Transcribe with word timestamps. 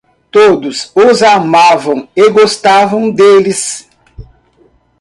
Todos 0.31 0.91
os 0.95 1.21
amavam 1.21 2.09
e 2.15 2.27
gostavam 2.31 3.11
deles. 3.11 3.87